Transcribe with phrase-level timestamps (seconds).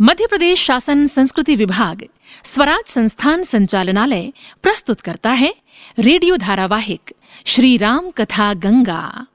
[0.00, 2.02] मध्य प्रदेश शासन संस्कृति विभाग,
[2.44, 4.32] स्वराज संस्थान संचालनालय
[4.62, 5.54] प्रस्तुत करता है
[5.98, 7.12] रेडियो धारावाहिक,
[7.46, 9.26] श्री राम कथा गंगा।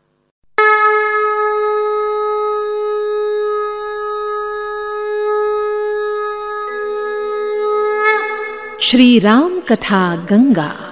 [8.82, 10.89] श्री राम कथा गंगा।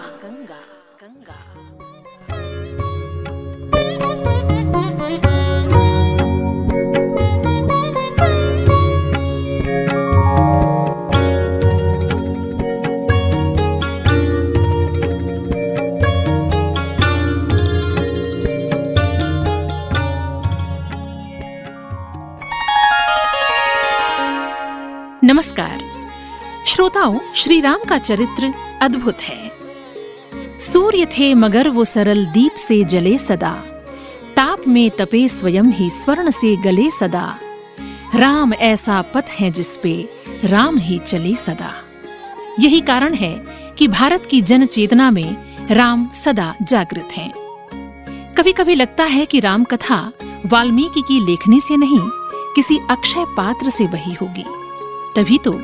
[27.08, 33.18] श्रोताओं श्री राम का चरित्र अद्भुत है। सूर्य थे मगर वो सरल दीप से जले
[33.18, 33.52] सदा।
[34.36, 37.40] ताप में तपे स्वयं ही स्वर्ण से गले सदा।
[38.16, 39.94] राम ऐसा पथ है जिस पे
[40.44, 41.72] राम ही चले सदा।
[42.60, 43.34] यही कारण है
[43.78, 45.36] कि भारत की जन चेतना में
[45.72, 47.32] राम सदा जागृत हैं।
[48.38, 50.12] कभी कभी लगता है कि राम कथा
[50.46, 52.02] वाल्मीकि की लेखनी से नहीं,
[52.56, 54.46] किसी अक्षय पात्र से बही होगी।
[55.16, 55.60] तभी तो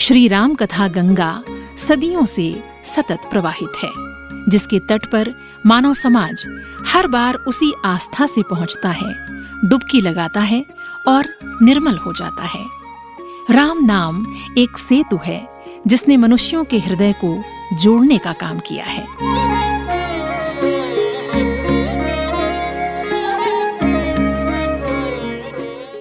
[0.00, 1.42] श्री राम कथा गंगा
[1.76, 2.44] सदियों से
[2.84, 3.90] सतत प्रवाहित है,
[4.48, 5.32] जिसके तट पर
[5.66, 6.44] मानव समाज
[6.86, 9.12] हर बार उसी आस्था से पहुँचता है,
[9.68, 10.64] डुबकी लगाता है
[11.08, 11.28] और
[11.62, 12.64] निर्मल हो जाता है।
[13.50, 14.24] राम नाम
[14.58, 15.40] एक सेतु है,
[15.86, 17.42] जिसने मनुष्यों के हृदय को
[17.76, 19.06] जोड़ने का काम किया है।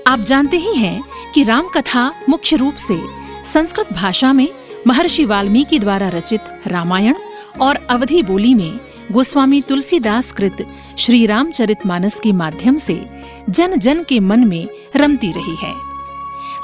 [0.08, 1.02] आप जानते ही हैं
[1.34, 4.48] कि राम कथा मुख्य रूप से संस्कृत भाषा में
[4.88, 7.14] महर्षि वाल्मीकि द्वारा रचित रामायण
[7.62, 8.80] और अवधि बोली में
[9.12, 10.58] गोस्वामी तुलसीदास कृत
[10.98, 13.06] श्री रामचरितमानस के माध्यम से
[13.50, 15.74] जन जन के मन में रमती रही है।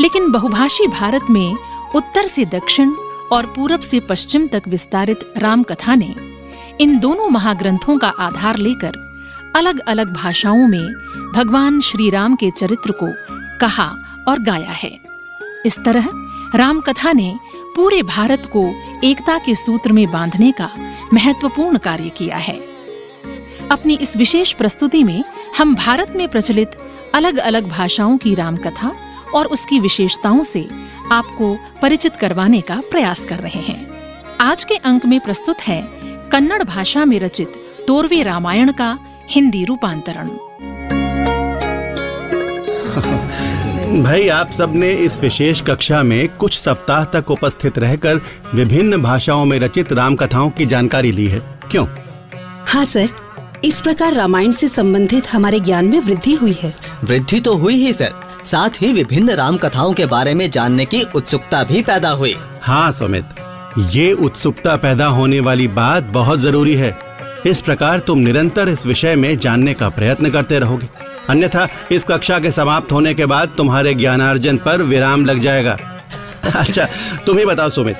[0.01, 1.55] लेकिन बहुभाषी भारत में
[1.95, 2.91] उत्तर से दक्षिण
[3.31, 6.15] और पूरब से पश्चिम तक विस्तारित राम कथा ने
[6.81, 8.93] इन दोनों महाग्रंथों का आधार लेकर
[9.55, 10.93] अलग अलग भाषाओं में
[11.35, 13.07] भगवान श्री राम के चरित्र को
[13.59, 13.95] कहा
[14.27, 14.99] और गाया है।
[15.65, 16.09] इस तरह
[16.55, 17.39] राम कथा ने
[17.75, 18.71] पूरे भारत को
[19.03, 20.69] एकता के सूत्र में बांधने का
[21.13, 22.55] महत्वपूर्ण कार्य किया है।
[23.71, 25.23] अपनी इस विशेष प्रस्तुति में
[25.57, 26.71] हम भारत में प्रचलित
[27.13, 28.95] अलग अलग भाषाओं की रामकथा
[29.35, 30.69] और उसकी विशेषताओं से
[31.11, 33.87] आपको परिचित करवाने का प्रयास कर रहे हैं।
[34.41, 35.81] आज के अंक में प्रस्तुत है
[36.29, 37.49] कन्नड़ भाषा में रचित
[37.87, 38.99] तोरवे रामायण का
[39.29, 40.29] हिंदी रूपांतरण।
[44.01, 48.21] भाई आप सबने इस विशेष कक्षा में कुछ सप्ताह तक उपस्थित रहकर
[48.55, 51.39] विभिन्न भाषाओं में रचित राम कथाओं की जानकारी ली है।
[51.71, 51.87] क्यों?
[52.65, 53.09] हाँ सर।
[53.63, 56.73] इस प्रकार रामायण से संबंधित हमारे ज्ञान में वृद्धि हुई है।
[57.03, 61.03] वृद्धि तो हुई ही सर। साथ ही विभिन्न राम कथाओं के बारे में जानने की
[61.15, 63.25] उत्सुकता भी पैदा हुई। हाँ सुमित।
[63.77, 66.97] ये उत्सुकता पैदा होने वाली बात बहुत ज़रूरी है।
[67.45, 72.39] इस प्रकार तुम निरंतर इस विषय में जानने का प्रयत्न करते रहोगे। अन्यथा इस कक्षा
[72.39, 75.77] के समाप्त होने के बाद तुम्हारे ज्ञानार्जन पर विराम लग जाएगा।
[76.55, 76.87] अच्छा
[77.25, 77.97] तुम ही बताओ सुमित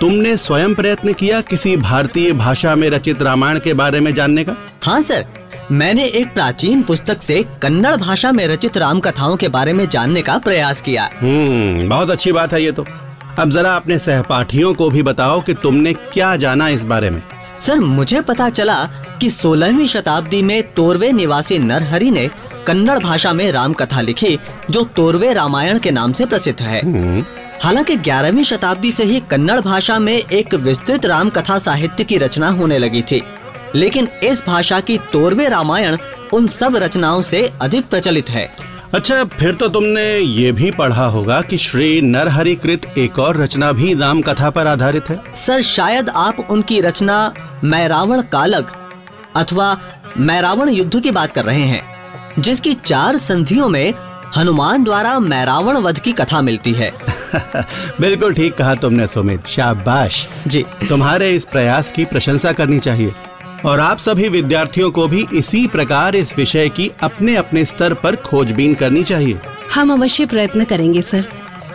[0.00, 4.56] तुमने स्वयं प्रयत्न किया किसी भारतीय भाषा में रचित रामायण के बारे में जानने का?
[4.82, 5.24] हाँ सर
[5.70, 10.22] मैंने एक प्राचीन पुस्तक से कन्नड़ भाषा में रचित राम कथाओं के बारे में जानने
[10.22, 12.84] का प्रयास किया। हम्म बहुत अच्छी बात है ये तो।
[13.38, 17.22] अब जरा अपने सहपाठियों को भी बताओ कि तुमने क्या जाना इस बारे में।
[17.60, 18.84] सर मुझे पता चला
[19.20, 22.30] कि 16वीं शताब्दी में तोरवे निवासी नरहरि ने
[22.66, 24.38] कन्नड़ भाषा में राम कथा लिखी
[24.70, 26.80] जो तोरवे रामायण के नाम से प्रसिद्ध है।
[27.62, 32.48] हालाँकि 11वीं शताब्दी से ही कन्नड़ भाषा में एक विस्तृत राम कथा साहित्य की रचना
[32.48, 33.22] होने लगी थी।
[33.74, 35.96] लेकिन इस भाषा की तोरवे रामायण
[36.32, 38.50] उन सब रचनाओं से अधिक प्रचलित है।
[38.94, 43.72] अच्छा फिर तो तुमने ये भी पढ़ा होगा कि श्री नरहरि कृत एक और रचना
[43.72, 47.34] भी राम कथा पर आधारित है। सर शायद आप उनकी रचना
[47.64, 48.72] मैरावण कालक
[49.36, 49.76] अथवा
[50.18, 51.95] मैरावण युद्ध की बात कर रहे हैं।
[52.38, 53.94] जिसकी चार संधियों में
[54.36, 56.92] हनुमान द्वारा मैरावण वध की कथा मिलती है।
[58.00, 63.12] बिल्कुल ठीक कहा तुमने सुमित। शाबाश। जी। तुम्हारे इस प्रयास की प्रशंसा करनी चाहिए।
[63.64, 68.16] और आप सभी विद्यार्थियों को भी इसी प्रकार इस विषय की अपने अपने स्तर पर
[68.16, 69.40] खोजबीन करनी चाहिए।
[69.74, 71.24] हम अवश्य प्रयत्न करेंगे सर।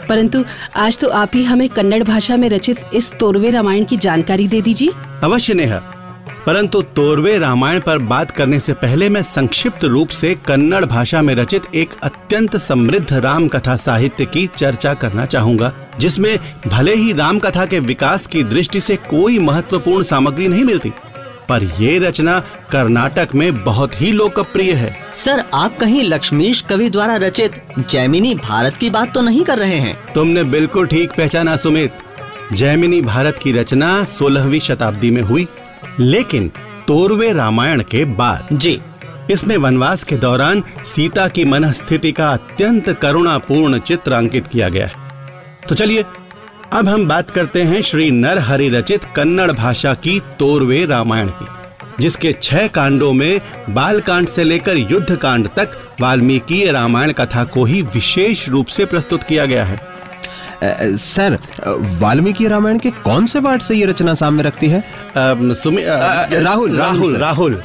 [0.09, 4.47] परंतु आज तो आप ही हमें कन्नड़ भाषा में रचित इस तोरवे रामायण की जानकारी
[4.47, 4.89] दे दीजिए।
[5.23, 6.00] अवश्य नेहा।
[6.45, 11.35] परंतु तोरवे रामायण पर बात करने से पहले मैं संक्षिप्त रूप से कन्नड़ भाषा में
[11.35, 17.39] रचित एक अत्यंत समृद्ध राम कथा साहित्य की चर्चा करना चाहूँगा जिसमें भले ही राम
[17.39, 20.91] कथा के विकास की दृष्टि से कोई महत्वपूर्ण सामग्री नहीं मिलती
[21.49, 22.39] पर ये रचना
[22.71, 28.75] कर्नाटक में बहुत ही लोकप्रिय है। सर आप कहीं लक्ष्मीश कवि द्वारा रचित जैमिनी भारत
[28.75, 29.97] की बात तो नहीं कर रहे हैं?
[30.13, 31.91] तुमने बिल्कुल ठीक पहचाना सुमित।
[32.53, 35.47] जैमिनी भारत की रचना 16वीं शताब्दी में हुई।
[35.99, 36.47] लेकिन
[36.88, 38.81] तोरवे रामायण के बाद। जी।
[39.31, 44.88] इसमें वनवास के दौरान सीता की मन स्थिति का अत्यंत करुणापूर्ण चित्र अंकित किया गया
[44.88, 44.93] है।
[45.69, 46.05] तो चलिए
[46.73, 51.47] अब हम बात करते हैं श्री नरहरि रचित कन्नड़ भाषा की तोरवे रामायण की
[51.99, 57.65] जिसके छह कांडों में बाल कांड से लेकर युद्ध कांड तक वाल्मीकि रामायण कथा को
[57.65, 59.90] ही विशेष रूप से प्रस्तुत किया गया है।
[60.63, 61.37] सर
[62.01, 64.83] वाल्मीकि रामायण के कौन से पाठ से ये रचना सामने रखती है?
[65.15, 65.97] अम, सुमि अ,
[66.33, 67.63] राहुल, राहुल राहुल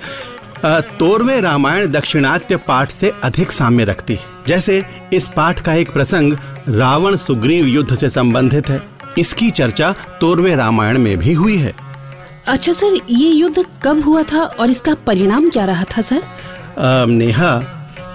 [0.66, 6.32] तोरवे रामायण दक्षिणात्य पाठ से अधिक साम्य रखती है। जैसे इस पाठ का एक प्रसंग
[6.68, 8.82] रावण सुग्रीव युद्ध से संबंधित है।
[9.18, 11.74] इसकी चर्चा तोरवे रामायण में भी हुई है।
[12.46, 16.22] अच्छा सर ये युद्ध कब हुआ था और इसका परिणाम क्या रहा था सर?
[16.78, 17.72] अम, नेहा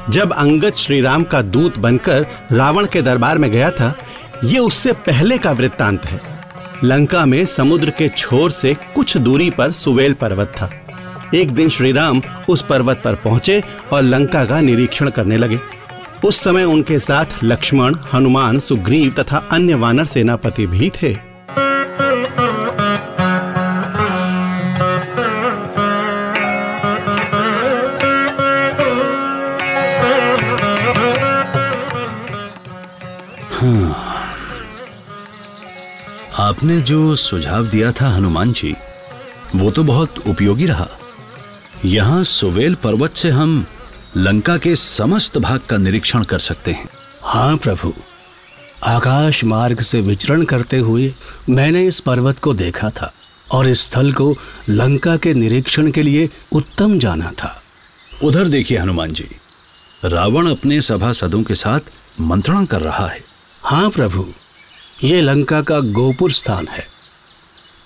[0.10, 3.96] जब अंगद श्री राम का दूत बनकर रावण के दरबार में गया था
[4.44, 6.22] ये उससे पहले का वृत्तांत है।
[6.84, 10.72] लंका में समुद्र के छोर से कुछ दूरी पर सुवेल पर्वत था।
[11.36, 15.60] एक दिन श्री राम उस पर्वत पर पहुँचे और लंका का निरीक्षण करने लगे।
[16.26, 21.31] उस समय उनके साथ लक्ष्मण, हनुमान, सुग्रीव तथा अन्य वानर सेनापति भी थे।
[36.62, 38.74] आपने जो सुझाव दिया था हनुमान जी
[39.56, 40.88] वो तो बहुत उपयोगी रहा।
[41.86, 43.66] यहाँ सुवेल पर्वत से हम
[44.18, 46.88] लंका के समस्त भाग का निरीक्षण कर सकते हैं।
[47.22, 47.92] हाँ प्रभु
[48.86, 51.12] आकाश मार्ग से विचरण करते हुए
[51.50, 53.12] मैंने इस पर्वत को देखा था
[53.52, 54.32] और इस स्थल को
[54.70, 57.56] लंका के निरीक्षण के लिए उत्तम जाना था।
[58.24, 59.28] उधर देखिए हनुमान जी
[60.06, 61.92] रावण अपने सभासदों के साथ
[62.22, 63.24] मंत्रणा कर रहा है।
[63.64, 64.28] हाँ प्रभु
[65.04, 66.84] ये लंका का गोपुर स्थान है।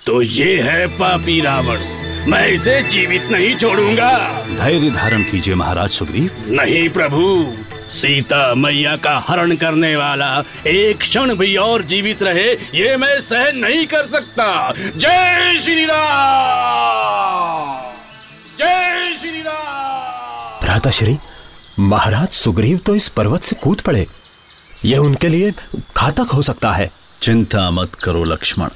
[0.06, 1.79] तो ये है पापी रावण।
[2.27, 4.12] मैं इसे जीवित नहीं छोड़ूँगा।
[4.57, 7.53] धैर्य धारण कीजिए महाराज सुग्रीव। नहीं प्रभु
[7.91, 13.57] सीता मैया का हरण करने वाला एक क्षण भी और जीवित रहे ये मैं सहन
[13.57, 17.79] नहीं कर सकता। जय श्री राम।
[18.59, 21.17] जय श्री राम। भ्राताश्री
[21.79, 24.07] महाराज सुग्रीव तो इस पर्वत से कूद पड़े।
[24.85, 25.51] यह उनके लिए
[25.97, 26.91] घातक हो सकता है।
[27.25, 28.68] चिंता मत करो लक्ष्मण।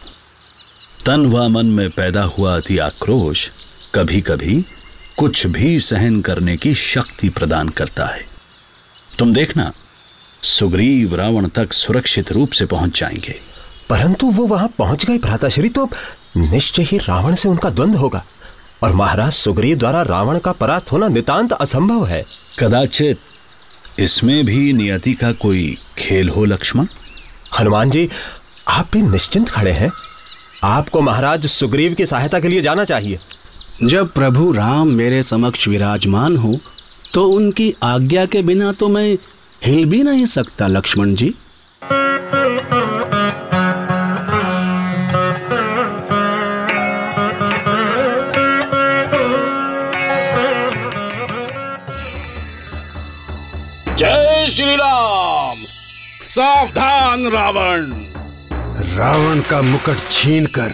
[1.06, 3.50] तन व मन में पैदा हुआ अति आक्रोश
[3.96, 4.66] कभी कभी
[5.18, 8.25] कुछ भी सहन करने की शक्ति प्रदान करता है।
[9.19, 9.72] तुम देखना
[10.44, 13.36] सुग्रीव रावण तक सुरक्षित रूप से पहुँच जाएँगे।
[13.90, 15.88] परंतु वो वहाँ पहुँच गए भ्राताश्री तो
[16.38, 18.24] निश्चय ही रावण से उनका द्वंद होगा।
[18.84, 22.24] और महाराज सुग्रीव द्वारा रावण का परास्त होना नितांत असंभव है।
[22.60, 23.19] कदाचित
[24.00, 26.88] इसमें भी नियति का कोई खेल हो लक्ष्मण?
[27.60, 28.10] हनुमान जी
[28.69, 29.92] आप भी निश्चिंत खड़े हैं।
[30.63, 33.19] आपको महाराज सुग्रीव की सहायता के लिए जाना चाहिए।
[33.83, 36.57] जब प्रभु राम मेरे समक्ष विराजमान हो
[37.13, 39.18] तो उनकी आज्ञा के बिना तो मैं
[39.66, 41.33] हिल भी नहीं सकता लक्ष्मण जी।
[53.95, 55.65] जय श्री राम
[56.30, 58.09] सावधान रावण।
[58.89, 60.72] रावण का मुकुट छीनकर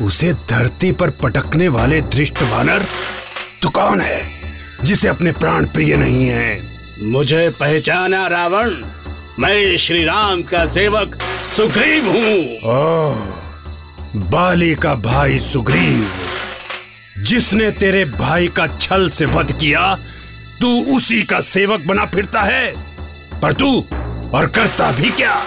[0.00, 2.84] उसे धरती पर पटकने वाले दृष्ट वानर
[3.62, 4.20] तो कौन है
[4.84, 6.60] जिसे अपने प्राण प्रिय नहीं है?
[7.02, 8.74] मुझे पहचाना रावण।
[9.38, 11.16] मैं श्री राम का सेवक
[11.46, 16.10] सुग्रीव हूँ। ओह बाली का भाई सुग्रीव
[17.24, 19.94] जिसने तेरे भाई का छल से वध किया
[20.60, 22.72] तू उसी का सेवक बना फिरता है।
[23.40, 23.78] पर तू
[24.34, 25.42] और करता भी क्या?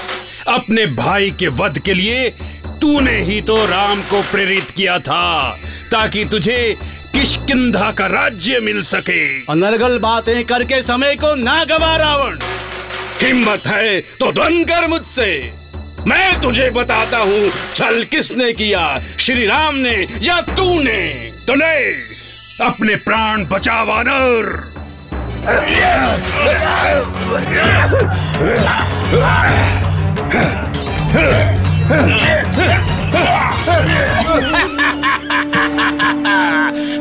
[0.48, 2.30] अपने भाई के वध के लिए
[2.82, 5.58] तूने ही तो राम को प्रेरित किया था
[5.92, 6.78] ताकि तुझे
[7.14, 12.40] किशकिंधा का राज्य मिल सके। अनर्गल बातें करके समय को ना गवा रावण।
[13.22, 15.54] हिम्मत है तो द्वंद कर मुझसे।
[16.08, 19.02] मैं तुझे बताता हूँ छल किसने किया?
[19.20, 21.32] श्री राम ने या तूने?
[21.48, 24.74] तो नहीं अपने प्राण बचा वानर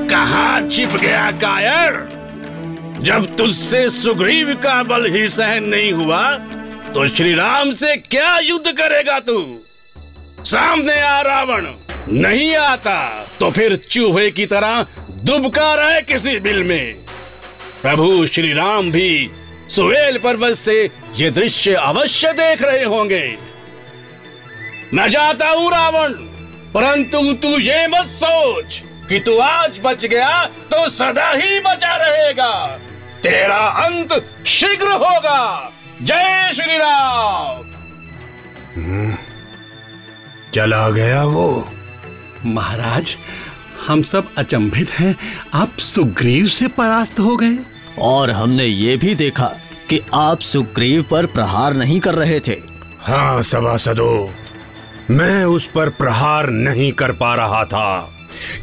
[0.09, 1.93] कहा छिप गया कायर?
[3.01, 6.23] जब तुझसे सुग्रीव का बल ही सहन नहीं हुआ
[6.95, 9.39] तो श्री राम से क्या युद्ध करेगा तू?
[10.45, 11.67] सामने आ रावण,
[12.13, 12.97] नहीं आता
[13.41, 14.87] तो फिर चूहे की तरह
[15.25, 16.95] दुबका रहे किसी बिल में।
[17.83, 19.31] प्रभु श्री राम भी
[19.69, 23.25] सुहेल पर्वत से ये दृश्य अवश्य देख रहे होंगे।
[24.95, 26.13] मैं जाता हूँ रावण
[26.75, 32.55] परंतु तू ये मत सोच कि तू आज बच गया तो सदा ही बचा रहेगा।
[33.23, 34.13] तेरा अंत
[34.47, 37.63] शीघ्र होगा। जय श्री राम।
[40.55, 41.69] चला गया वो।
[42.47, 43.17] महाराज
[43.87, 45.15] हम सब अचंभित हैं।
[45.55, 47.57] आप सुग्रीव से परास्त हो गए।
[47.99, 49.47] और हमने ये भी देखा
[49.91, 52.57] कि आप सुग्रीव पर प्रहार नहीं कर रहे थे।
[53.01, 54.31] हाँ सभासदो,
[55.11, 58.11] मैं उस पर प्रहार नहीं कर पा रहा था,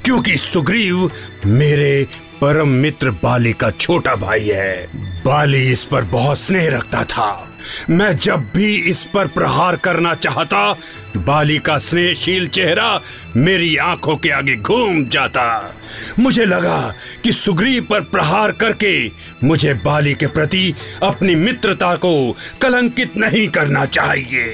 [0.06, 1.12] क्योंकि सुग्रीव
[1.46, 2.08] मेरे
[2.42, 4.88] परम मित्र बाली का छोटा भाई है।
[5.26, 7.51] बाली इस पर बहुत स्नेह रखता था।
[7.90, 10.78] मैं जब भी इस पर प्रहार करना चाहता
[11.18, 13.02] बाली का स्नेहशील चेहरा
[13.36, 15.76] मेरी आँखों के आगे घूम जाता।
[16.20, 19.12] मुझे लगा कि सुग्रीव पर प्रहार करके
[19.44, 24.48] मुझे बाली के प्रति अपनी मित्रता को कलंकित नहीं करना चाहिए।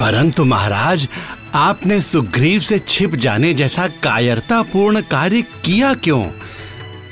[0.00, 1.08] परंतु महाराज,
[1.54, 6.30] आपने सुग्रीव से छिप जाने जैसा कायरतापूर्ण कार्य किया क्यों?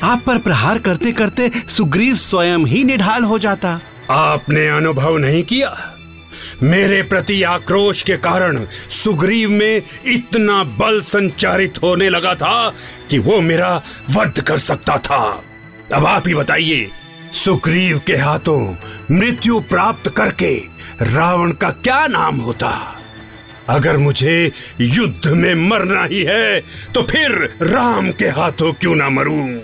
[0.03, 5.93] आप पर प्रहार करते करते सुग्रीव स्वयं ही निढाल हो जाता। आपने अनुभव नहीं किया?
[6.63, 12.69] मेरे प्रति आक्रोश के कारण सुग्रीव में इतना बल संचारित होने लगा था
[13.11, 13.75] कि वो मेरा
[14.11, 15.23] वध कर सकता था।
[15.95, 16.89] अब आप ही बताइए,
[17.35, 18.61] सुग्रीव के हाथों
[19.11, 20.55] मृत्यु प्राप्त करके
[21.03, 22.73] रावण का क्या नाम होता?
[23.69, 26.61] अगर मुझे युद्ध में मरना ही है
[26.95, 27.33] तो फिर
[27.63, 29.59] राम के हाथों क्यों ना मरूं?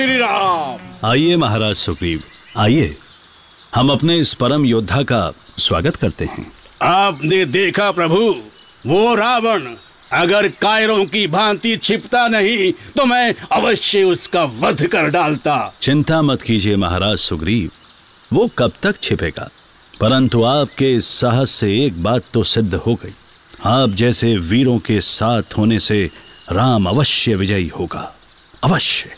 [0.00, 2.22] श्री राम आइए महाराज सुग्रीव
[2.56, 2.96] आइए।
[3.74, 6.46] हम अपने इस परम योद्धा का स्वागत करते हैं।
[6.82, 8.20] आपने देखा प्रभु
[8.86, 9.66] वो रावण
[10.12, 16.42] अगर कायरों की भांति छिपता नहीं तो मैं अवश्य उसका वध कर डालता। चिंता मत
[16.42, 17.70] कीजिए महाराज सुग्रीव
[18.32, 19.48] वो कब तक छिपेगा?
[20.00, 23.14] परंतु आपके साहस से एक बात तो सिद्ध हो गई।
[23.66, 26.04] आप जैसे वीरों के साथ होने से
[26.52, 28.10] राम अवश्य विजयी होगा।
[28.64, 29.16] अवश्य।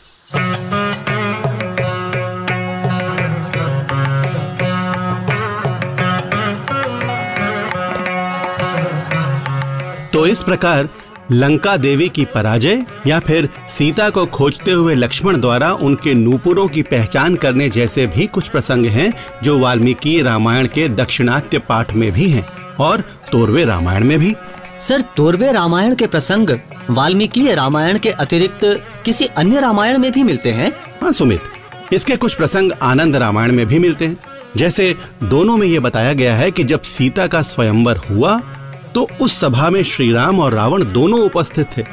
[10.13, 10.89] तो इस प्रकार
[11.33, 16.83] लंका देवी की पराजय या फिर सीता को खोजते हुए लक्ष्मण द्वारा उनके नूपुरों की
[16.83, 19.13] पहचान करने जैसे भी कुछ प्रसंग हैं,
[19.43, 22.47] जो वाल्मीकि रामायण के दक्षिणात्य पाठ में भी हैं
[22.81, 23.01] और
[23.33, 24.35] तोरवे रामायण में भी।
[24.83, 26.49] सर, तोरवे रामायण के प्रसंग
[26.91, 28.65] वाल्मीकि रामायण के अतिरिक्त
[29.05, 30.73] किसी अन्य रामायण में भी मिलते हैं?
[31.03, 31.43] हाँ सुमित,
[31.93, 34.17] इसके कुछ प्रसंग आनंद रामायण में भी मिलते हैं।
[34.57, 38.39] जैसे दोनों में यह बताया गया है कि जब सीता का स्वयंवर हुआ
[38.95, 41.85] तो उस सभा में श्री राम और रावण दोनों उपस्थित थे।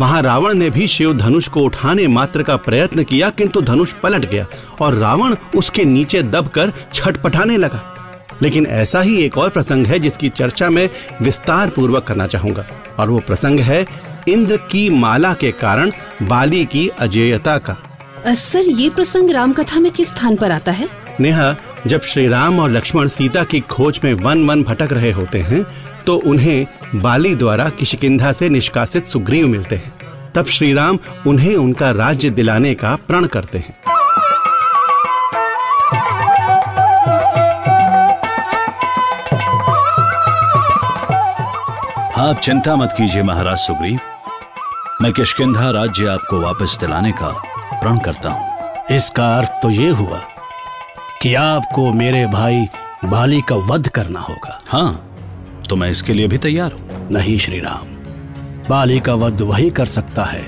[0.00, 4.30] वहाँ रावण ने भी शिव धनुष को उठाने मात्र का प्रयत्न किया, किंतु धनुष पलट
[4.30, 4.46] गया
[4.80, 7.82] और रावण उसके नीचे दबकर छटपटाने लगा।
[8.42, 10.88] लेकिन ऐसा ही एक और प्रसंग है जिसकी चर्चा मैं
[11.22, 12.66] विस्तार पूर्वक करना चाहूँगा।
[12.98, 13.84] और वो प्रसंग है
[14.28, 15.90] इंद्र की माला के कारण
[16.22, 17.76] बाली की अजेयता का।
[18.26, 20.88] सर ये प्रसंग राम कथा में किस स्थान पर आता है?
[21.20, 21.54] नेहा
[21.86, 25.64] जब श्री राम और लक्ष्मण सीता की खोज में वन वन भटक रहे होते हैं
[26.06, 29.92] तो उन्हें बाली द्वारा किशकिंधा से निष्कासित सुग्रीव मिलते हैं।
[30.34, 33.74] तब श्री राम उन्हें उनका राज्य दिलाने का प्रण करते हैं।
[42.20, 44.00] आप चिंता मत कीजिए महाराज सुग्रीव।
[45.02, 47.28] मैं किशकिंधा राज्य आपको वापस दिलाने का
[47.72, 50.18] प्रण करता हूँ। इसका अर्थ तो ये हुआ
[51.22, 52.66] कि आपको मेरे भाई
[53.04, 57.60] बाली का वध करना होगा। हाँ तो मैं इसके लिए भी तैयार हूँ। नहीं श्री
[57.60, 57.96] राम
[58.68, 60.44] बाली का वध वही कर सकता है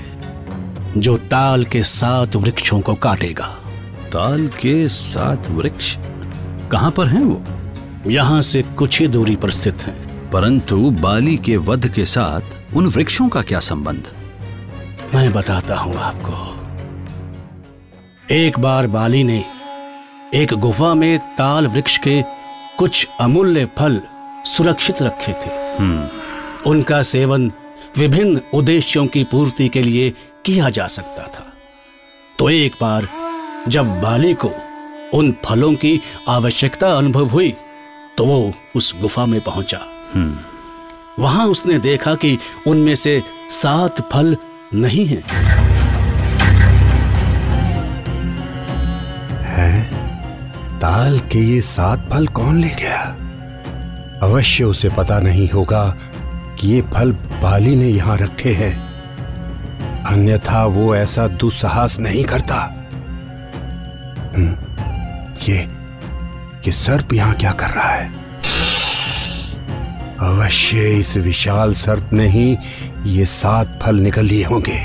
[0.97, 3.47] जो ताल के सात वृक्षों को काटेगा।
[4.13, 5.95] ताल के सात वृक्ष?
[6.71, 7.41] कहाँ पर हैं वो?
[8.11, 10.02] यहाँ से कुछ ही दूरी पर स्थित हैं।
[10.33, 14.07] परंतु बाली के वध के साथ उन वृक्षों का क्या संबंध?
[15.15, 16.33] मैं बताता हूँ आपको।
[18.35, 19.43] एक बार बाली ने
[20.35, 22.21] एक गुफा में ताल वृक्ष के
[22.77, 24.01] कुछ अमूल्य फल
[24.47, 25.51] सुरक्षित रखे थे।
[26.69, 27.51] उनका सेवन
[27.97, 30.09] विभिन्न उद्देश्यों की पूर्ति के लिए
[30.45, 31.47] किया जा सकता था।
[32.39, 33.07] तो एक बार
[33.67, 34.51] जब बाली को
[35.13, 35.99] उन फलों की
[36.29, 37.55] आवश्यकता अनुभव हुई
[38.17, 39.85] तो वो उस गुफा में पहुँचा।
[41.19, 44.37] वहाँ उसने देखा कि उनमें से सात फल
[44.73, 45.23] नहीं हैं?
[50.79, 53.15] ताल के ये सात फल कौन ले गया?
[54.23, 55.97] अवश्य उसे पता नहीं होगा
[56.59, 58.93] कि ये फल बाली ने यहाँ रखे हैं।
[60.03, 62.55] अन्यथा वो ऐसा दुस्साहस नहीं करता।
[64.35, 64.55] हम्म,
[65.49, 65.57] ये
[66.65, 68.22] ये सर्प यहाँ क्या कर रहा है?
[70.23, 72.57] अवश्य इस विशाल सर्प ने ही
[73.05, 74.79] ये सात फल निकल लिए होंगे।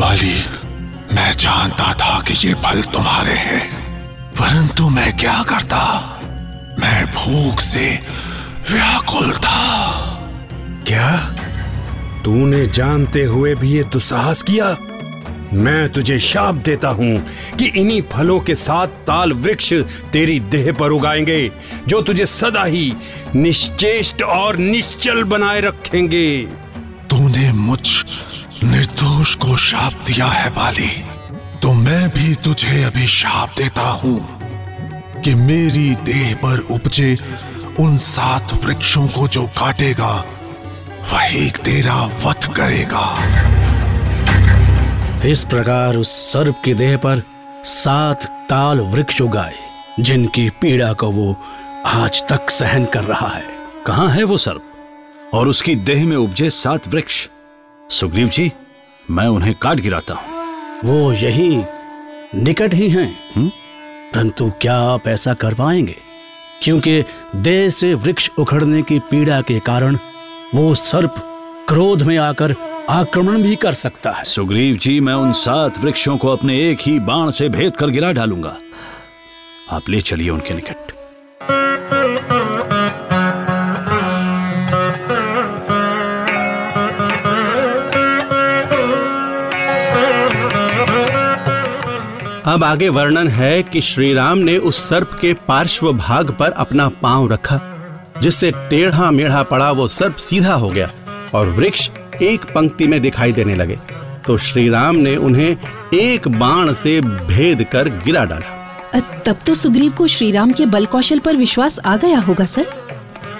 [0.00, 0.44] बाली
[1.12, 3.84] मैं जानता था कि ये फल तुम्हारे हैं
[4.32, 5.82] परंतु मैं क्या करता?
[6.78, 8.02] मैं भूख से
[8.70, 9.90] व्याकुल था।
[10.86, 11.16] क्या?
[12.24, 14.76] तूने जानते हुए भी ये दुस्साहस किया?
[15.54, 17.16] मैं तुझे शाप देता हूँ
[17.58, 19.72] कि इन्हीं फलों के साथ ताल वृक्ष
[20.12, 21.50] तेरी देह पर उगाएँगे,
[21.88, 22.92] जो तुझे सदा ही
[23.36, 26.42] निश्चेष्ट और निश्चल बनाए रखेंगे।
[27.10, 27.88] तूने मुझ
[28.64, 30.90] निर्दोष को शाप दिया है, बाली।
[31.62, 34.18] तो मैं भी तुझे अभी शाप देता हूँ
[35.22, 37.16] कि मेरी देह पर उपजे
[37.80, 40.14] उन सात वृक्षों को जो काटेगा,
[41.12, 43.04] वही तेरा वध करेगा।
[45.26, 47.22] इस प्रकार उस सर्प की देह पर
[47.64, 49.54] सात ताल वृक्ष उगाए
[50.00, 51.36] जिनकी पीड़ा को वो
[51.86, 53.44] आज तक सहन कर रहा है।
[53.86, 54.62] कहाँ है वो सर्प?
[55.34, 57.28] और उसकी देह में उपजे सात वृक्ष।
[57.90, 58.52] सुग्रीव जी
[59.10, 60.24] मैं उन्हें काट गिराता हूँ।
[60.84, 61.64] वो यही
[62.34, 63.18] निकट ही हैं?
[64.14, 65.96] परंतु क्या आप ऐसा कर पाएँगे?
[66.62, 67.04] क्योंकि
[67.36, 69.98] देह से वृक्ष उखड़ने की पीड़ा के कारण
[70.54, 71.14] वो सर्प
[71.68, 76.28] क्रोध में आकर आक्रमण भी कर सकता है। सुग्रीव जी मैं उन सात वृक्षों को
[76.28, 78.56] अपने एक ही बाण से भेद कर गिरा डालूँगा।
[79.70, 80.92] आप ले चलिए उनके निकट।
[92.46, 96.88] अब आगे वर्णन है कि श्री राम ने उस सर्प के पार्श्व भाग पर अपना
[96.88, 97.60] पाँव रखा
[98.22, 100.90] जिससे टेढ़ा मेढ़ा पड़ा वो सर्प सीधा हो गया
[101.34, 101.90] और वृक्ष
[102.22, 103.78] एक पंक्ति में दिखाई देने लगे
[104.26, 105.56] तो श्री राम ने उन्हें
[105.94, 110.86] एक बाण से भेद कर गिरा डाला। तब तो सुग्रीव को श्री राम के बल
[110.86, 112.66] कौशल पर विश्वास आ गया होगा सर।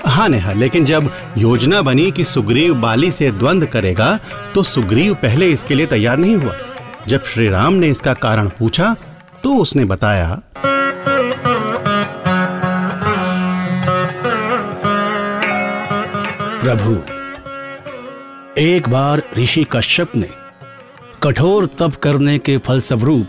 [0.07, 4.19] हाँ नेहा लेकिन जब योजना बनी कि सुग्रीव बाली से द्वंद करेगा
[4.55, 6.55] तो सुग्रीव पहले इसके लिए तैयार नहीं हुआ।
[7.09, 8.95] जब श्री राम ने इसका कारण पूछा
[9.43, 10.41] तो उसने बताया
[16.63, 17.13] प्रभु
[18.59, 20.29] एक बार ऋषि कश्यप ने
[21.23, 23.29] कठोर तप करने के फलस्वरूप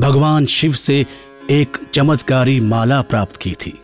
[0.00, 1.06] भगवान शिव से
[1.50, 3.80] एक चमत्कारी माला प्राप्त की थी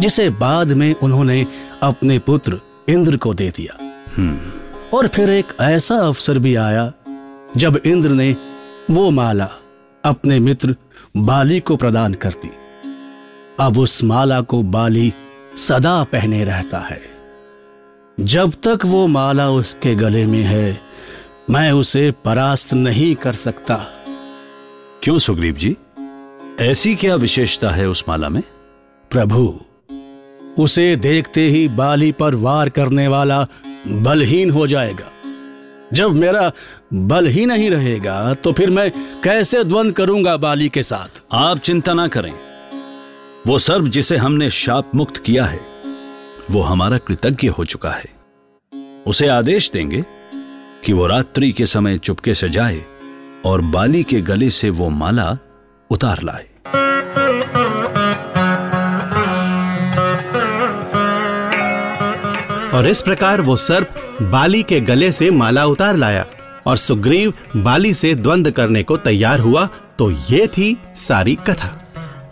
[0.00, 1.46] जिसे बाद में उन्होंने
[1.82, 3.78] अपने पुत्र इंद्र को दे दिया।
[4.94, 6.92] और फिर एक ऐसा अवसर भी आया
[7.56, 8.36] जब इंद्र ने
[8.90, 9.48] वो माला
[10.04, 10.76] अपने मित्र
[11.16, 12.50] बाली को प्रदान कर दी।
[13.60, 15.14] अब उस माला को बाली
[15.56, 17.11] सदा पहने रहता है।
[18.20, 20.80] जब तक वो माला उसके गले में है
[21.50, 23.74] मैं उसे परास्त नहीं कर सकता।
[25.02, 25.76] क्यों सुग्रीव जी?
[26.60, 28.42] ऐसी क्या विशेषता है उस माला में?
[29.10, 29.60] प्रभु
[30.58, 33.46] उसे देखते ही बाली पर वार करने वाला
[33.88, 35.10] बलहीन हो जाएगा।
[35.92, 36.52] जब मेरा
[36.94, 38.90] बल ही नहीं रहेगा तो फिर मैं
[39.24, 41.22] कैसे द्वंद करूँगा बाली के साथ?
[41.32, 42.32] आप चिंता ना करें।
[43.46, 45.71] वो सर्प जिसे हमने शाप मुक्त किया है
[46.52, 48.04] वो हमारा कृतज्ञ हो चुका है।
[49.06, 50.04] उसे आदेश देंगे
[50.84, 52.84] कि वो रात्रि के समय चुपके से जाए
[53.44, 55.38] और बाली के गले से वो माला
[55.90, 56.46] उतार लाए।
[62.74, 66.26] और इस प्रकार वो सर्प बाली के गले से माला उतार लाया
[66.66, 71.78] और सुग्रीव बाली से द्वंद करने को तैयार हुआ तो ये थी सारी कथा।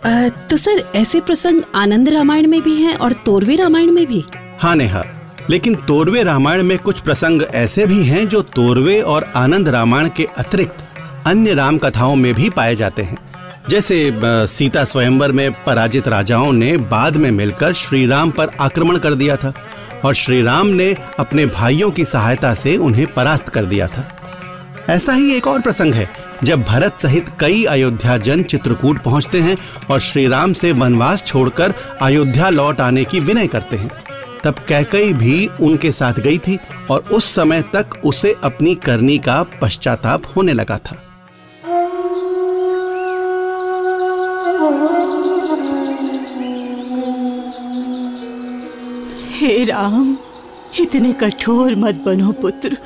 [0.03, 4.23] तो सर, ऐसे प्रसंग आनंद रामायण में भी हैं और तोरवे रामायण में भी?
[4.59, 5.03] हाँ नेहा,
[5.49, 10.25] लेकिन तोरवे रामायण में कुछ प्रसंग ऐसे भी हैं जो तोरवे और आनंद रामायण के
[10.37, 10.77] अतिरिक्त
[11.25, 13.17] अन्य राम कथाओं में भी पाए जाते हैं।
[13.69, 14.11] जैसे
[14.47, 19.35] सीता स्वयंवर में पराजित राजाओं ने बाद में मिलकर श्री राम पर आक्रमण कर दिया
[19.35, 19.53] था
[20.05, 24.07] और श्री राम ने अपने भाइयों की सहायता से उन्हें परास्त कर दिया था।
[24.89, 26.09] ऐसा ही एक और प्रसंग है
[26.43, 29.57] जब भरत सहित कई अयोध्या जन चित्रकूट पहुँचते हैं
[29.91, 33.89] और श्री राम से वनवास छोड़कर अयोध्या लौट आने की विनय करते हैं।
[34.43, 36.57] तब कैकई भी उनके साथ गई थी
[36.91, 40.95] और उस समय तक उसे अपनी करनी का पश्चाताप होने लगा था।
[49.31, 50.17] हे राम,
[50.79, 52.77] इतने कठोर मत बनो पुत्र।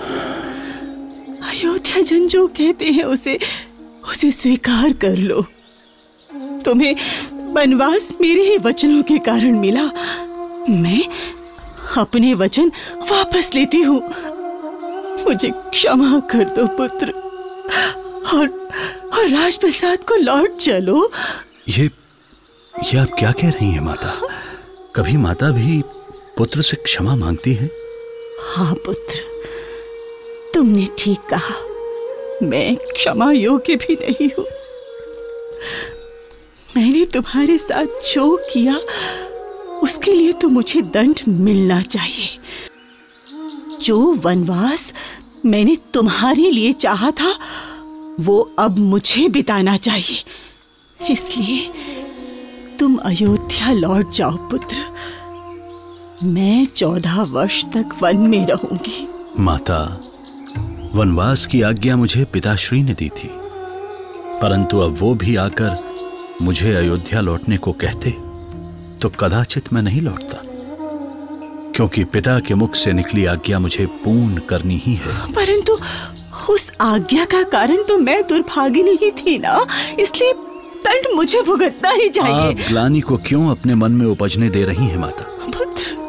[2.02, 3.40] जन जो कहते हैं उसे
[4.10, 5.46] उसे स्वीकार कर लो।
[6.66, 6.96] तुम्हें
[7.54, 9.84] वनवास मेरे ही वचनों के कारण मिला।
[10.70, 11.08] मैं
[11.98, 12.72] अपने वचन
[13.12, 14.02] वापस लेती हूँ।
[15.26, 17.12] मुझे क्षमा कर दो पुत्र।
[18.34, 18.48] और
[19.14, 21.12] और राजप्रसाद को लौट चलो।
[21.68, 21.90] ये
[22.84, 24.28] ये आप क्या कह रही हैं माता?
[24.96, 25.84] कभी माता भी
[26.38, 27.72] पुत्र से क्षमा मांगती है?
[28.42, 29.24] हाँ पुत्र।
[30.54, 31.75] तुमने ठीक कहा।
[32.44, 34.46] मैं क्षमा योग्य भी नहीं हूँ।
[36.78, 38.80] मैंने तुम्हारे साथ जो किया,
[39.84, 42.28] उसके लिए तो मुझे दंड मिलना चाहिए।
[43.82, 44.94] जो वनवास
[45.46, 47.40] मैंने तुम्हारे लिए चाहा था,
[48.20, 50.24] वो अब मुझे बिताना चाहिए।
[51.12, 51.72] इसलिए
[52.80, 54.78] तुम अयोध्या लौट जाओ, पुत्र।
[56.24, 59.08] मैं चौदह वर्ष तक वन में रहूँगी।
[59.40, 60.05] माता
[60.96, 63.30] वनवास की आज्ञा मुझे पिताश्री ने दी थी।
[64.42, 65.78] परंतु अब वो भी आकर
[66.42, 68.12] मुझे अयोध्या लौटने को कहते
[69.02, 70.42] तो कदाचित मैं नहीं लौटता
[71.76, 75.78] क्योंकि पिता के मुख से निकली आज्ञा मुझे पूर्ण करनी ही है। परंतु
[76.54, 79.66] उस आज्ञा का कारण तो मैं दुर्भागिनी ही थी ना
[80.00, 80.34] इसलिए
[80.86, 84.86] दंड मुझे भुगतना ही चाहिए। आप ग्लानी को क्यों अपने मन में उपजने दे रही
[84.86, 85.24] हैं माता?
[85.46, 86.05] पुत्र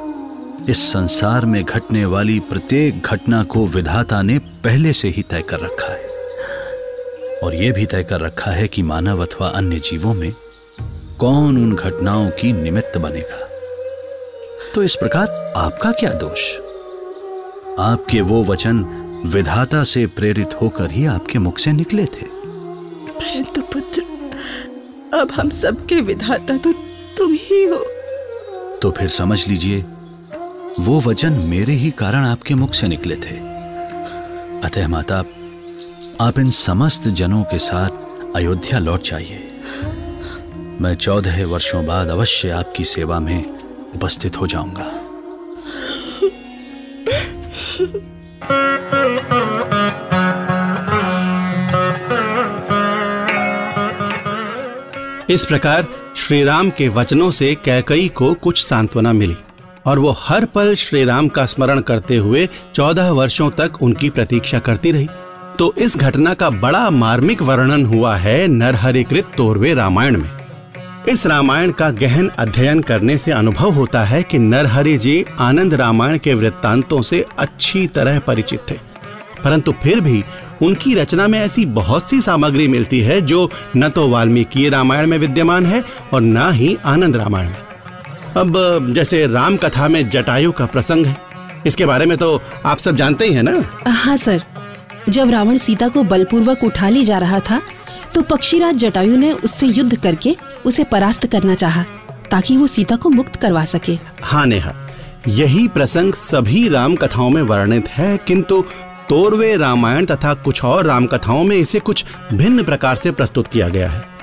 [0.69, 5.61] इस संसार में घटने वाली प्रत्येक घटना को विधाता ने पहले से ही तय कर
[5.61, 6.09] रखा है।
[7.39, 10.35] और यह भी तय कर रखा है कि मानव अथवा अन्य जीवों में
[11.19, 13.49] कौन उन घटनाओं की निमित्त बनेगा।
[14.75, 16.57] तो इस प्रकार आपका क्या दोष?
[17.79, 18.85] आपके वो वचन
[19.27, 22.27] विधाता से प्रेरित होकर ही आपके मुख से निकले थे।
[23.09, 24.03] परंतु पुत्र
[25.15, 26.73] अब हम सबके विधाता तो
[27.19, 27.87] तुम ही हो।
[28.83, 29.85] तो फिर समझ लीजिए
[30.81, 33.37] वो वचन मेरे ही कारण आपके मुख से निकले थे।
[34.61, 35.25] अतः माता,
[36.21, 37.91] आप इन समस्त जनों के साथ
[38.37, 39.49] अयोध्या लौट जाइए।
[40.81, 43.45] मैं चौदह वर्षों बाद अवश्य आपकी सेवा में
[43.95, 44.91] उपस्थित हो जाऊँगा।
[55.31, 55.87] इस प्रकार
[56.17, 59.37] श्री राम के वचनों से कैकई को कुछ सांत्वना मिली।
[59.87, 64.59] और वो हर पल श्री राम का स्मरण करते हुए चौदह वर्षों तक उनकी प्रतीक्षा
[64.59, 65.09] करती रही।
[65.59, 70.31] तो इस घटना का बड़ा मार्मिक वर्णन हुआ है नरहरिकृत तोरवे रामायण में।
[71.09, 76.19] इस रामायण का गहन अध्ययन करने से अनुभव होता है कि नरहरि जी आनंद रामायण
[76.19, 78.75] के वृत्तांतों से अच्छी तरह परिचित थे।
[79.45, 80.25] परंतु फिर भी
[80.63, 85.19] उनकी रचना में ऐसी बहुत सी सामग्री मिलती है जो न तो वाल्मीकि रामायण में
[85.19, 87.57] विद्यमान है और न ही आनंद रामायण में।
[88.37, 91.17] अब जैसे राम कथा में जटायु का प्रसंग है
[91.67, 93.53] इसके बारे में तो आप सब जानते ही है ना?
[93.87, 94.43] हाँ सर।
[95.09, 97.61] जब रावण सीता को बलपूर्वक उठा ले जा रहा था
[98.15, 101.85] तो पक्षीराज जटायु ने उससे युद्ध करके उसे परास्त करना चाहा
[102.31, 104.73] ताकि वो सीता को मुक्त करवा सके। हाँ नेहा।
[105.29, 108.61] यही प्रसंग सभी राम कथाओं में वर्णित है किंतु
[109.09, 113.69] तोरवे रामायण तथा कुछ और राम कथाओं में इसे कुछ भिन्न प्रकार से प्रस्तुत किया
[113.69, 114.16] गया है।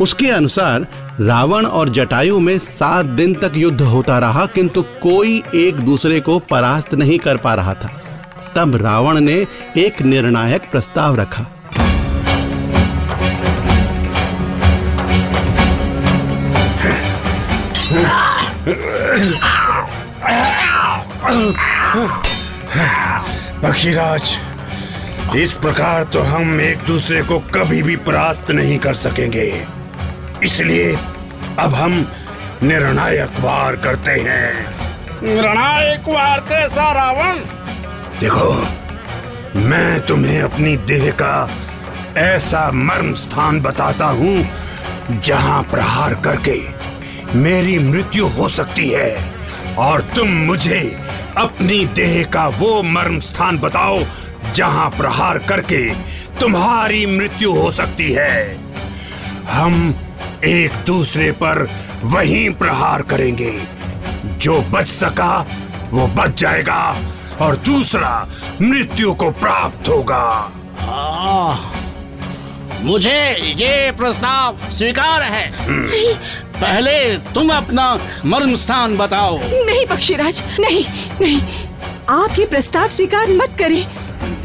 [0.00, 0.86] उसके अनुसार,
[1.20, 6.38] रावण और जटायु में सात दिन तक युद्ध होता रहा, किंतु कोई एक दूसरे को
[6.38, 7.90] परास्त नहीं कर पा रहा था।
[8.56, 11.46] तब रावण ने एक निर्णायक प्रस्ताव रखा।
[23.62, 24.36] पक्षीराज,
[25.36, 29.79] इस प्रकार तो हम एक दूसरे को कभी भी परास्त नहीं कर सकेंगे।
[30.44, 30.92] इसलिए
[31.58, 32.06] अब हम
[32.62, 34.52] निर्णायक वार करते हैं।
[35.22, 37.38] निर्णायक वार कैसा रावण?
[38.20, 38.50] देखो
[39.68, 41.34] मैं तुम्हें अपनी देह का
[42.20, 46.58] ऐसा मर्म स्थान बताता हूँ जहाँ प्रहार करके
[47.38, 50.80] मेरी मृत्यु हो सकती है और तुम मुझे
[51.38, 53.98] अपनी देह का वो मर्म स्थान बताओ
[54.54, 55.84] जहाँ प्रहार करके
[56.40, 58.56] तुम्हारी मृत्यु हो सकती है।
[59.50, 59.92] हम
[60.44, 61.70] एक दूसरे पर
[62.02, 63.62] वही प्रहार करेंगे।
[64.24, 65.46] जो बच सका
[65.90, 66.98] वो बच जाएगा
[67.40, 68.28] और दूसरा
[68.62, 71.56] मृत्यु को प्राप्त होगा। आ,
[72.80, 75.52] मुझे ये प्रस्ताव स्वीकार है।
[76.52, 80.84] पहले तुम अपना मर्म स्थान बताओ। नहीं पक्षीराज। नहीं
[81.20, 81.40] नहीं।
[82.08, 83.86] आप ये प्रस्ताव स्वीकार मत करें।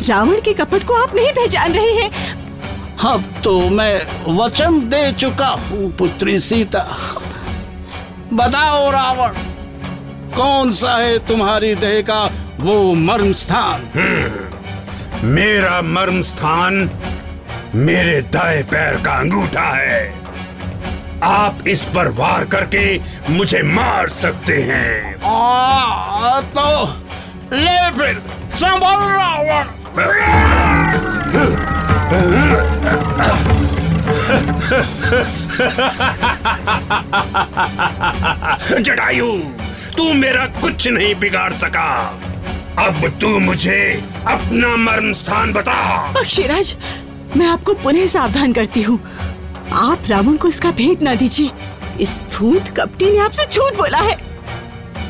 [0.07, 2.44] रावण के कपट को आप नहीं पहचान रहे हैं।
[3.03, 3.95] अब तो मैं
[4.37, 6.79] वचन दे चुका हूँ पुत्री सीता।
[8.33, 9.33] बताओ रावण
[10.35, 12.23] कौन सा है तुम्हारी देह का
[12.59, 13.81] वो मर्म स्थान?
[15.23, 16.89] मेरा मर्म स्थान
[17.75, 20.03] मेरे दाएँ पैर का अंगूठा है।
[21.23, 26.85] आप इस पर वार करके मुझे मार सकते हैं। आ, तो
[27.55, 29.65] ले फिर संभल रावण।
[38.81, 39.31] जटायु
[39.97, 41.87] तू मेरा कुछ नहीं बिगाड़ सका।
[42.79, 43.79] अब तू मुझे
[44.27, 45.77] अपना मर्म स्थान बता।
[46.13, 46.75] पक्षीराज
[47.37, 48.99] मैं आपको पुनः सावधान करती हूँ।
[49.73, 51.51] आप रावण को इसका भेद ना दीजिए।
[52.01, 54.17] इस धूत कपटी ने आपसे झूठ बोला है।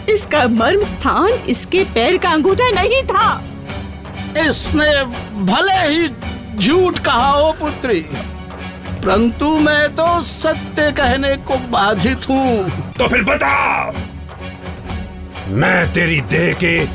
[0.09, 3.27] इसका मर्म स्थान इसके पैर का अंगूठा नहीं था।
[4.39, 4.91] इसने
[5.45, 6.07] भले ही
[6.59, 7.99] झूठ कहा हो पुत्री?
[9.05, 13.91] परंतु मैं तो सत्य कहने को बाधित हूँ। तो फिर बता
[15.47, 16.85] मैं तेरी देह के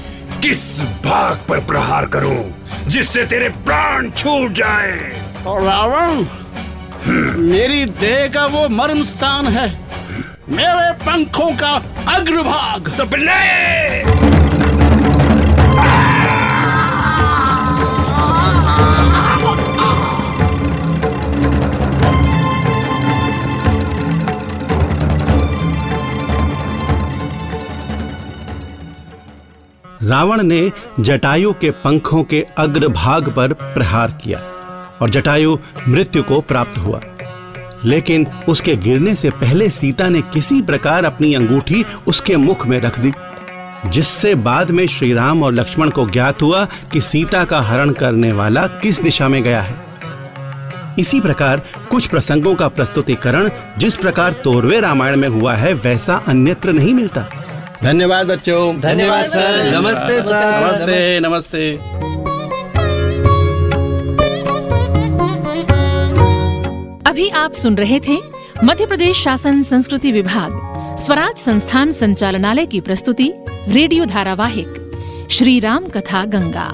[0.40, 5.23] किस भाग पर प्रहार करूँ जिससे तेरे प्राण छूट जाए?
[5.46, 6.25] और रावण
[7.42, 9.81] मेरी देह का वो मर्म स्थान है
[10.49, 11.73] मेरे पंखों का
[12.14, 13.20] अग्रभाग। तो फिर
[30.11, 34.38] रावण ने जटायु के पंखों के अग्रभाग पर प्रहार किया
[35.01, 35.57] और जटायु
[35.88, 37.01] मृत्यु को प्राप्त हुआ।
[37.85, 43.01] लेकिन उसके गिरने से पहले सीता ने किसी प्रकार अपनी अंगूठी उसके मुख में रख
[43.01, 43.12] दी,
[43.87, 48.33] जिससे बाद में श्री राम और लक्ष्मण को ज्ञात हुआ कि सीता का हरण करने
[48.33, 49.75] वाला किस दिशा में गया है।
[50.99, 56.73] इसी प्रकार कुछ प्रसंगों का प्रस्तुतिकरण जिस प्रकार तोरवे रामायण में हुआ है, वैसा अन्यत्र
[56.73, 57.27] नहीं मिलता।
[57.85, 61.77] धन्यवाद बच्चों। धन्यवाद सर। नमस्ते सर। नमस्ते नमस्ते।
[67.11, 68.19] अभी आप सुन रहे थे
[68.64, 73.33] मध्य प्रदेश शासन संस्कृति विभाग स्वराज संस्थान संचालनालय की प्रस्तुति
[73.69, 76.69] रेडियो धारावाहिक श्री राम कथा गंगा।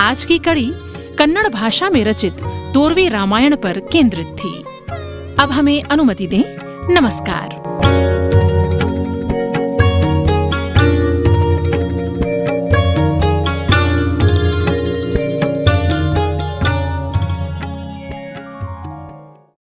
[0.00, 0.70] आज की कड़ी
[1.18, 2.42] कन्नड़ भाषा में रचित
[2.74, 4.58] तोरवे रामायण पर केंद्रित थी।
[5.42, 6.42] अब हमें अनुमति दें
[6.94, 7.59] नमस्कार।